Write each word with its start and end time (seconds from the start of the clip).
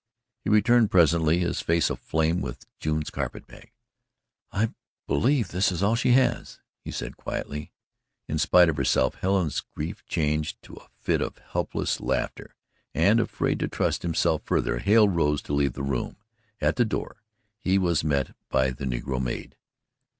He 0.43 0.49
returned 0.49 0.89
presently 0.89 1.37
his 1.37 1.61
face 1.61 1.91
aflame 1.91 2.41
with 2.41 2.65
June's 2.79 3.11
carpet 3.11 3.45
bag. 3.45 3.71
"I 4.51 4.73
believe 5.05 5.49
this 5.49 5.71
is 5.71 5.83
all 5.83 5.93
she 5.93 6.13
has," 6.13 6.59
he 6.83 6.89
said 6.89 7.17
quietly. 7.17 7.71
In 8.27 8.39
spite 8.39 8.67
of 8.67 8.77
herself 8.77 9.13
Helen's 9.21 9.59
grief 9.61 10.03
changed 10.07 10.59
to 10.63 10.73
a 10.73 10.87
fit 10.99 11.21
of 11.21 11.37
helpless 11.37 11.99
laughter 12.01 12.55
and, 12.95 13.19
afraid 13.19 13.59
to 13.59 13.67
trust 13.67 14.01
himself 14.01 14.41
further, 14.43 14.79
Hale 14.79 15.07
rose 15.07 15.39
to 15.43 15.53
leave 15.53 15.73
the 15.73 15.83
room. 15.83 16.15
At 16.59 16.77
the 16.77 16.83
door 16.85 17.17
he 17.59 17.77
was 17.77 18.03
met 18.03 18.35
by 18.49 18.71
the 18.71 18.85
negro 18.85 19.21
maid. 19.21 19.55